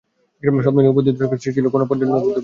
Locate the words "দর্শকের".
1.15-1.39